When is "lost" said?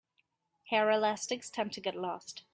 1.95-2.41